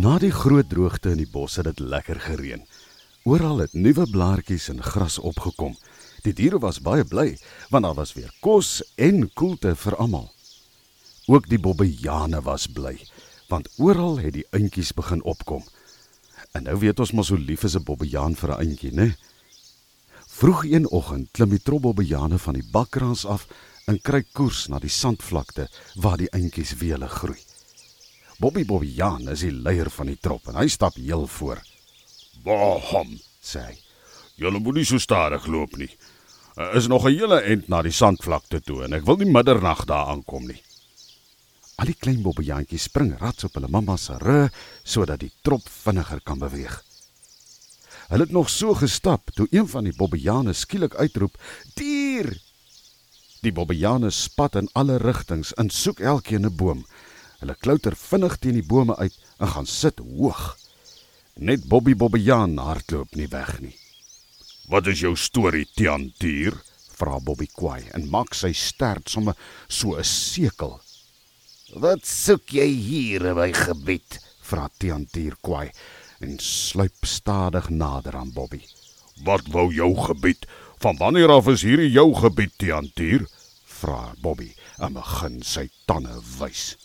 Na 0.00 0.14
die 0.16 0.30
groot 0.32 0.68
droogte 0.70 1.10
in 1.12 1.18
die 1.20 1.28
bos 1.28 1.58
het 1.58 1.66
dit 1.66 1.80
lekker 1.92 2.20
gereën. 2.24 2.62
Oral 3.28 3.58
het 3.60 3.72
nuwe 3.76 4.06
blaartjies 4.08 4.70
en 4.72 4.78
gras 4.80 5.18
opgekom. 5.18 5.74
Die 6.24 6.32
diere 6.32 6.60
was 6.62 6.78
baie 6.80 7.04
bly 7.04 7.34
want 7.72 7.84
daar 7.84 7.98
was 7.98 8.14
weer 8.16 8.30
kos 8.40 8.78
en 8.96 9.26
koelte 9.36 9.74
vir 9.82 9.96
almal. 10.00 10.30
Ook 11.28 11.50
die 11.50 11.60
bobbejane 11.60 12.40
was 12.46 12.64
bly 12.78 12.94
want 13.50 13.68
oral 13.76 14.16
het 14.22 14.38
die 14.38 14.46
eintjies 14.56 14.94
begin 14.96 15.20
opkom. 15.34 15.66
En 16.56 16.64
nou 16.70 16.78
weet 16.80 17.02
ons 17.04 17.12
mos 17.12 17.34
hoe 17.34 17.42
lief 17.42 17.68
is 17.68 17.76
'n 17.76 17.84
bobbejaan 17.84 18.38
vir 18.40 18.54
'n 18.54 18.60
eintjie, 18.64 18.94
né? 18.94 19.16
Vroeg 20.38 20.64
een 20.64 20.88
oggend 20.88 21.28
klim 21.32 21.50
die 21.50 21.62
trobbobbejane 21.62 22.38
van 22.38 22.54
die 22.54 22.68
bakkraans 22.72 23.26
af 23.26 23.46
en 23.86 24.00
kry 24.00 24.24
koers 24.32 24.68
na 24.68 24.78
die 24.78 24.96
sandvlakte 25.02 25.68
waar 25.96 26.16
die 26.16 26.30
eintjies 26.30 26.74
wele 26.78 27.08
groei. 27.08 27.49
Bobby 28.40 28.62
Bobbejaan 28.64 29.28
is 29.28 29.42
die 29.44 29.52
leier 29.52 29.90
van 29.92 30.08
die 30.08 30.16
trop 30.16 30.46
en 30.48 30.56
hy 30.56 30.64
stap 30.72 30.94
heel 30.96 31.26
voor. 31.28 31.58
"Wahom," 32.44 33.18
Sê 33.44 33.60
hy: 33.60 33.74
julle 34.40 34.58
moet 34.58 34.74
nie 34.74 34.84
so 34.84 34.98
stadig 34.98 35.46
loop 35.46 35.76
nie. 35.76 35.90
Er 36.56 36.74
is 36.74 36.86
nog 36.88 37.04
'n 37.04 37.12
hele 37.12 37.40
ent 37.42 37.68
na 37.68 37.82
die 37.82 37.92
sandvlakte 37.92 38.60
toe 38.60 38.84
en 38.84 38.94
ek 38.94 39.04
wil 39.04 39.16
nie 39.16 39.30
middernag 39.30 39.84
daar 39.84 40.06
aankom 40.06 40.46
nie. 40.46 40.62
Al 41.76 41.86
die 41.86 42.00
klein 42.00 42.22
bobbejaantjies 42.22 42.82
spring 42.82 43.18
rats 43.18 43.44
op 43.44 43.54
hulle 43.54 43.68
mamma 43.68 43.96
se 43.96 44.16
rug 44.18 44.50
sodat 44.84 45.20
die 45.20 45.32
trop 45.42 45.68
vinniger 45.68 46.20
kan 46.20 46.38
beweeg. 46.38 46.84
Hulle 48.08 48.22
het 48.22 48.32
nog 48.32 48.48
so 48.50 48.74
gestap 48.74 49.30
toe 49.34 49.46
een 49.50 49.68
van 49.68 49.84
die 49.84 49.96
bobbejane 49.96 50.52
skielik 50.52 50.94
uitroep: 50.94 51.36
"Dier!" 51.74 52.40
Die 53.42 53.52
bobbejane 53.52 54.10
spat 54.10 54.54
in 54.56 54.68
alle 54.72 54.96
rigtings 54.96 55.52
en 55.54 55.70
soek 55.70 56.00
elkeen 56.00 56.46
'n 56.46 56.56
boom. 56.56 56.86
Hulle 57.40 57.56
klouter 57.56 57.96
vinnig 57.96 58.36
teen 58.38 58.58
die 58.58 58.66
bome 58.66 58.96
uit 58.96 59.16
en 59.40 59.48
gaan 59.54 59.66
sit 59.66 59.98
hoog. 59.98 60.56
Net 61.40 61.64
Bobby 61.68 61.94
Bobbejaan 61.96 62.58
hardloop 62.60 63.16
nie 63.16 63.28
weg 63.32 63.54
nie. 63.64 63.76
Wat 64.68 64.86
is 64.86 65.00
jou 65.00 65.16
storie, 65.16 65.64
Tian 65.74 66.10
Tier? 66.20 66.54
Vra 67.00 67.16
Bobby 67.24 67.48
kwaai 67.48 67.88
en 67.96 68.10
maak 68.12 68.36
sy 68.36 68.52
stert 68.52 69.08
sommer 69.08 69.34
so 69.68 69.96
'n 69.96 70.04
sekel. 70.04 70.80
Wat 71.74 72.04
soek 72.04 72.52
jy 72.52 72.66
hier 72.66 73.26
in 73.30 73.36
my 73.36 73.52
gebied? 73.52 74.18
Vra 74.42 74.68
Tiantier 74.78 75.36
kwaai 75.40 75.70
en 76.20 76.38
sluip 76.38 77.06
stadig 77.06 77.70
nader 77.70 78.16
aan 78.16 78.32
Bobby. 78.32 78.60
Wat 79.24 79.46
wou 79.48 79.72
jou 79.72 79.94
gebied? 79.96 80.46
Van 80.78 80.96
wanneer 80.96 81.30
af 81.30 81.48
is 81.48 81.62
hierdie 81.62 81.90
jou 81.90 82.14
gebied, 82.14 82.52
Tian 82.58 82.90
Tier? 82.94 83.26
Vra 83.64 84.14
Bobby 84.20 84.52
en 84.78 84.92
begin 84.92 85.42
sy 85.42 85.68
tande 85.86 86.20
wys. 86.38 86.76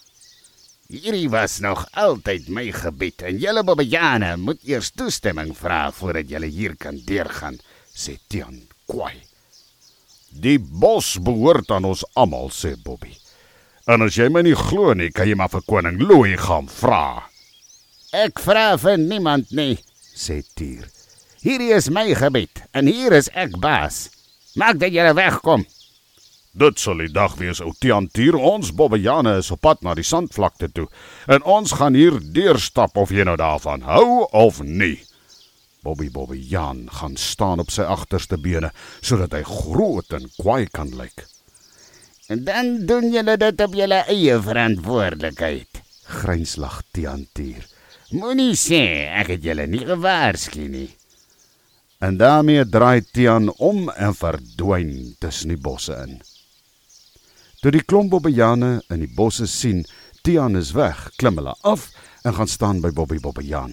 Hierdie 0.86 1.30
was 1.34 1.60
nog 1.66 1.88
altyd 1.98 2.50
my 2.54 2.68
gebied 2.70 3.24
en 3.26 3.40
julle 3.42 3.64
bobbejane 3.66 4.36
moet 4.38 4.60
eers 4.70 4.92
toestemming 4.94 5.56
vra 5.58 5.88
voordat 5.92 6.30
julle 6.30 6.46
hier 6.46 6.76
kan 6.78 7.00
deurgaan, 7.08 7.58
sê 7.90 8.20
Tian 8.30 8.60
kwaai. 8.86 9.18
Die 10.30 10.60
bos 10.60 11.16
behoort 11.26 11.72
aan 11.74 11.88
ons 11.90 12.04
almal, 12.14 12.52
sê 12.54 12.76
Bobby. 12.78 13.16
En 13.90 14.06
as 14.06 14.18
jy 14.18 14.28
my 14.30 14.44
nie 14.46 14.54
glo 14.58 14.94
nie, 14.94 15.10
kan 15.10 15.26
jy 15.26 15.38
maar 15.40 15.50
vir 15.54 15.66
koning 15.66 15.98
Louis 16.04 16.38
gaan 16.42 16.70
vra. 16.70 17.24
Ek 18.14 18.38
vra 18.44 18.76
vir 18.78 19.00
niemand 19.02 19.50
nie, 19.58 19.80
sê 20.14 20.44
Tier. 20.54 20.86
Hierdie 21.42 21.74
is 21.74 21.90
my 21.90 22.12
gebied 22.18 22.62
en 22.78 22.86
hier 22.92 23.14
is 23.18 23.32
ek 23.34 23.58
baas. 23.62 24.12
Maak 24.54 24.78
dat 24.82 24.94
julle 24.94 25.18
wegkom. 25.18 25.66
Dit 26.56 26.80
sal 26.80 27.02
die 27.04 27.12
dag 27.12 27.34
wees, 27.36 27.60
ou 27.60 27.74
Tian 27.76 28.06
Tier. 28.08 28.38
Ons 28.40 28.70
bobbejane 28.72 29.34
is 29.42 29.52
op 29.52 29.60
pad 29.66 29.82
na 29.84 29.92
die 29.98 30.06
sandvlakte 30.08 30.70
toe 30.72 30.86
en 31.28 31.44
ons 31.44 31.74
gaan 31.76 31.98
hier 32.00 32.16
deurstap 32.32 32.96
of 32.96 33.12
jy 33.12 33.26
nou 33.28 33.36
daarvan 33.40 33.84
hou 33.84 34.24
of 34.32 34.62
nie. 34.64 35.02
Bobby 35.84 36.08
Bobbejaan 36.10 36.88
gaan 36.96 37.18
staan 37.20 37.60
op 37.60 37.74
sy 37.76 37.84
agterste 37.84 38.40
bene 38.42 38.72
sodat 39.02 39.36
hy 39.36 39.44
groot 39.46 40.16
en 40.16 40.30
kwaai 40.38 40.72
kan 40.72 40.94
lyk. 40.96 41.26
En 42.32 42.46
dan 42.48 42.72
doen 42.88 43.12
julle 43.12 43.36
dit 43.38 43.62
op 43.62 43.76
julle 43.76 44.00
eie 44.10 44.38
verantwoordelikheid. 44.42 45.82
Gryns 46.08 46.56
lag 46.58 46.80
Tiantier. 46.96 47.68
Moenie 48.16 48.56
sê 48.56 48.80
ek 49.12 49.34
het 49.36 49.44
julle 49.44 49.68
nie 49.68 49.84
gewaarsku 49.84 50.70
nie. 50.72 50.88
En 52.00 52.16
daarmee 52.18 52.64
draai 52.70 53.04
Tian 53.12 53.52
om 53.60 53.90
en 53.92 54.16
verdwyn 54.16 54.96
tussen 55.20 55.52
die 55.52 55.60
bosse 55.60 56.00
in. 56.08 56.16
Toe 57.66 57.72
die 57.74 57.82
klomp 57.82 58.12
bobbejane 58.14 58.68
in 58.94 59.00
die 59.02 59.10
bosse 59.10 59.48
sien 59.50 59.80
Tian 60.22 60.54
is 60.54 60.76
weg, 60.78 61.00
klim 61.18 61.40
hulle 61.40 61.56
af 61.66 61.88
en 62.22 62.36
gaan 62.38 62.50
staan 62.52 62.82
by 62.84 62.92
Bobby 62.94 63.18
Bobbejaan. 63.18 63.72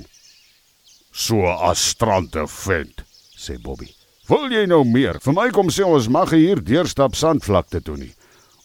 So 1.12 1.42
as 1.44 1.82
strande 1.90 2.46
vent, 2.48 3.02
sê 3.36 3.58
Bobby. 3.60 3.90
Wil 4.30 4.48
jy 4.56 4.62
nou 4.70 4.78
meer? 4.88 5.18
Vir 5.20 5.36
my 5.36 5.44
kom 5.52 5.68
sê 5.68 5.84
ons 5.84 6.08
mag 6.08 6.32
hier 6.32 6.62
deurstap 6.64 7.18
sandvlakte 7.20 7.82
toe 7.84 7.98
nie. 8.00 8.08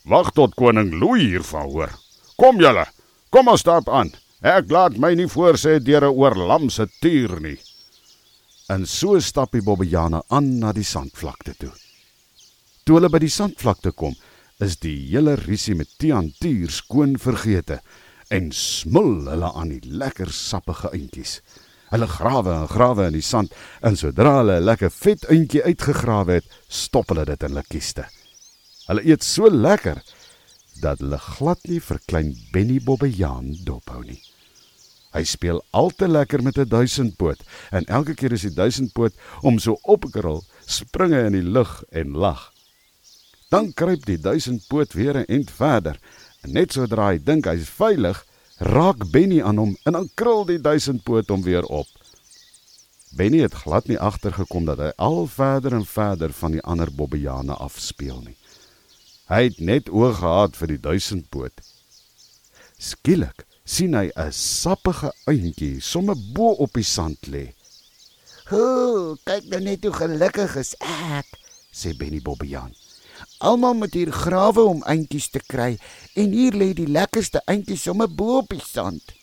Wag 0.08 0.30
tot 0.38 0.56
koning 0.56 0.94
Louis 0.96 1.26
hiervan 1.26 1.68
hoor. 1.74 1.92
Kom 2.40 2.64
julle, 2.64 2.88
kom 3.28 3.52
ons 3.52 3.66
stap 3.66 3.92
aan. 3.92 4.14
Ek 4.40 4.72
laat 4.72 4.96
my 4.96 5.12
nie 5.12 5.28
voorsê 5.28 5.82
deur 5.84 6.08
'n 6.08 6.16
oorlamse 6.16 6.88
tuur 7.02 7.42
nie. 7.42 7.60
En 8.70 8.88
so 8.88 9.20
stap 9.20 9.52
die 9.52 9.66
bobbejane 9.68 10.24
aan 10.30 10.60
na 10.60 10.72
die 10.72 10.88
sandvlakte 10.88 11.60
toe. 11.60 11.76
Toe 12.86 12.96
hulle 12.96 13.10
by 13.10 13.20
die 13.20 13.36
sandvlakte 13.40 13.92
kom, 13.92 14.16
is 14.64 14.80
die 14.82 14.96
hele 15.12 15.36
risie 15.38 15.76
met 15.78 15.90
Tiantier 16.02 16.72
skoon 16.74 17.16
vergete 17.22 17.80
en 18.34 18.50
smul 18.52 19.28
hulle 19.30 19.52
aan 19.54 19.72
die 19.76 19.98
lekker 20.02 20.32
sappige 20.34 20.92
eintjies. 20.96 21.40
Hulle 21.92 22.08
grawe 22.12 22.52
en 22.52 22.68
grawe 22.68 23.08
in 23.08 23.16
die 23.16 23.24
sand 23.24 23.54
en 23.86 23.96
sodra 23.96 24.40
hulle 24.40 24.58
'n 24.60 24.66
lekker 24.66 24.92
vet 24.92 25.30
eintjie 25.32 25.64
uitgegrawe 25.64 26.40
het, 26.40 26.48
stop 26.68 27.10
hulle 27.10 27.26
dit 27.26 27.44
in 27.44 27.50
hulle 27.50 27.64
kieste. 27.70 28.08
Hulle 28.88 29.06
eet 29.06 29.24
so 29.24 29.50
lekker 29.50 30.02
dat 30.82 31.00
hulle 31.00 31.18
glad 31.18 31.60
nie 31.68 31.80
vir 31.80 32.00
klein 32.08 32.36
Benny 32.52 32.80
Bobbejaan 32.80 33.56
dophou 33.64 34.04
nie. 34.04 34.22
Hy 35.14 35.24
speel 35.24 35.64
al 35.72 35.90
te 35.90 36.08
lekker 36.08 36.44
met 36.44 36.58
'n 36.58 36.70
duisendpoot 36.70 37.40
en 37.72 37.86
elke 37.86 38.14
keer 38.14 38.34
as 38.34 38.42
die 38.42 38.54
duisendpoot 38.54 39.14
om 39.42 39.60
so 39.60 39.78
opkrul, 39.84 40.44
spring 40.66 41.14
hy 41.14 41.26
in 41.26 41.34
die 41.34 41.50
lug 41.56 41.84
en 41.92 42.12
lag. 42.14 42.57
Dan 43.48 43.74
kruip 43.74 44.04
die 44.06 44.20
duisendpoot 44.20 44.94
weer 44.94 45.16
'n 45.18 45.30
ent 45.32 45.52
verder 45.52 46.00
en 46.44 46.52
net 46.52 46.74
sodra 46.74 47.12
hy 47.12 47.20
dink 47.24 47.46
hy's 47.46 47.70
veilig, 47.70 48.26
raak 48.60 49.12
Benny 49.12 49.42
aan 49.42 49.58
hom 49.58 49.78
en 49.86 49.94
dan 49.94 50.10
krul 50.14 50.46
die 50.46 50.60
duisendpoot 50.60 51.30
hom 51.30 51.44
weer 51.44 51.64
op. 51.64 51.88
Benny 53.16 53.40
het 53.40 53.54
glad 53.54 53.88
nie 53.88 54.00
agtergekom 54.00 54.66
dat 54.66 54.78
hy 54.78 54.92
al 54.98 55.28
verder 55.28 55.74
en 55.74 55.86
verder 55.86 56.34
van 56.34 56.52
die 56.52 56.62
ander 56.62 56.92
bobbejane 56.92 57.54
afspeel 57.54 58.20
nie. 58.22 58.36
Hy 59.32 59.44
het 59.44 59.60
net 59.60 59.90
oog 59.90 60.20
gehad 60.20 60.56
vir 60.56 60.68
die 60.68 60.80
duisendpoot. 60.80 61.64
Skielik 62.78 63.46
sien 63.64 63.96
hy 63.96 64.12
'n 64.16 64.32
sappige 64.32 65.14
eentjie 65.26 65.80
sommer 65.80 66.16
bo 66.34 66.52
op 66.52 66.74
die 66.74 66.84
sand 66.84 67.28
lê. 67.28 67.54
Ho, 68.52 69.16
kyk 69.24 69.48
nou 69.48 69.60
net 69.62 69.84
hoe 69.84 69.94
gelukkig 69.94 70.56
is 70.56 70.76
ek, 70.80 71.28
sê 71.72 71.96
Benny 71.98 72.22
Bobbejaan. 72.22 72.76
Almal 73.40 73.78
moet 73.78 73.94
hier 73.94 74.12
grawe 74.12 74.64
om 74.66 74.84
eintjies 74.90 75.30
te 75.34 75.40
kry 75.40 75.78
en 76.16 76.34
hier 76.34 76.58
lê 76.58 76.74
die 76.78 76.90
lekkerste 76.90 77.42
eintjies 77.46 77.86
sommer 77.88 78.10
bo 78.10 78.40
op 78.42 78.50
die 78.54 78.64
sand. 78.64 79.14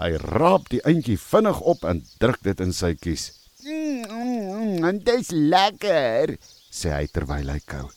Hy 0.00 0.14
raap 0.22 0.70
die 0.72 0.80
eentjie 0.88 1.18
vinnig 1.20 1.60
op 1.60 1.84
en 1.84 2.04
druk 2.22 2.40
dit 2.46 2.60
in 2.64 2.72
sy 2.72 2.94
kies. 2.96 3.30
Mm, 3.64 4.04
mm, 4.08 4.78
mm, 4.80 5.00
dit 5.04 5.18
is 5.20 5.32
lekker, 5.34 6.36
sê 6.72 6.94
hy 6.94 7.06
terwyl 7.12 7.50
hy 7.52 7.58
kou. 7.68 7.90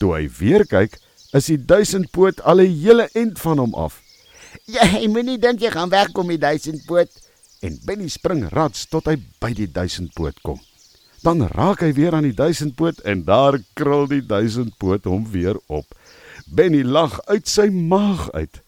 Toe 0.00 0.16
hy 0.16 0.24
weer 0.40 0.66
kyk, 0.66 0.98
is 1.36 1.50
die 1.52 1.60
duisendpoot 1.60 2.42
al 2.42 2.60
'n 2.60 2.74
hele 2.82 3.06
ent 3.14 3.38
van 3.38 3.58
hom 3.58 3.74
af. 3.74 4.00
Jy 4.66 5.06
moenie 5.08 5.38
dink 5.38 5.60
jy 5.60 5.70
gaan 5.70 5.92
wegkom 5.92 6.26
met 6.26 6.40
duisendpoot. 6.40 7.10
En 7.62 7.78
Benny 7.84 8.08
spring 8.08 8.48
rats 8.48 8.86
tot 8.86 9.06
hy 9.06 9.16
by 9.40 9.52
die 9.54 9.70
duisendpoot 9.70 10.40
kom. 10.42 10.60
Dan 11.26 11.42
raak 11.42 11.80
hy 11.82 11.88
weer 11.90 12.14
aan 12.14 12.28
die 12.28 12.36
duisendpoot 12.38 13.00
en 13.02 13.24
daar 13.26 13.56
krul 13.74 14.04
die 14.06 14.22
duisendpoot 14.22 15.08
hom 15.10 15.24
weer 15.32 15.56
op. 15.66 15.88
Benny 16.46 16.84
lag 16.86 17.16
uit 17.26 17.48
sy 17.50 17.64
maag 17.66 18.28
uit. 18.30 18.60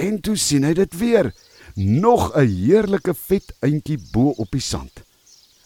En 0.00 0.16
toe 0.24 0.38
sien 0.40 0.64
hy 0.64 0.72
dit 0.78 0.96
weer, 0.96 1.28
nog 1.76 2.32
'n 2.32 2.48
heerlike 2.48 3.12
vet 3.14 3.52
eentjie 3.60 3.98
bo 4.12 4.32
op 4.40 4.48
die 4.56 4.64
sand. 4.64 5.04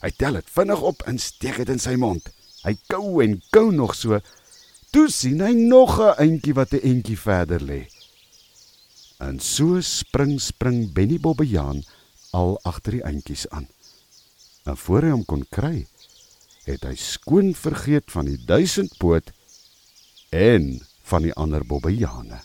Hy 0.03 0.11
tel 0.19 0.33
dit 0.33 0.51
vinnig 0.51 0.83
op 0.83 1.07
en 1.07 1.19
steek 1.19 1.63
dit 1.63 1.69
in 1.69 1.79
sy 1.79 1.95
mond. 1.95 2.27
Hy 2.65 2.75
kou 2.91 3.23
en 3.23 3.39
kou 3.51 3.71
nog 3.71 3.95
so. 3.95 4.19
Toe 4.91 5.07
sien 5.09 5.41
hy 5.41 5.53
nog 5.55 6.01
'n 6.01 6.19
eentjie 6.19 6.55
wat 6.55 6.75
'n 6.75 6.83
entjie 6.83 7.19
verder 7.19 7.63
lê. 7.63 7.87
En 9.21 9.39
so 9.39 9.81
spring 9.81 10.41
spring 10.41 10.93
Benny 10.93 11.21
Bobbejaan 11.21 11.85
al 12.33 12.59
agter 12.63 12.93
die 12.93 13.07
eentjies 13.07 13.49
aan. 13.49 13.69
En 14.65 14.77
voor 14.81 15.05
hy 15.05 15.13
hom 15.13 15.25
kon 15.29 15.45
kry, 15.53 15.85
het 16.65 16.87
hy 16.89 16.95
skoon 16.97 17.53
vergeet 17.59 18.09
van 18.13 18.31
die 18.31 18.39
duisendpoot 18.49 19.31
en 20.33 20.81
van 21.05 21.27
die 21.27 21.35
ander 21.37 21.65
bobbejane. 21.69 22.41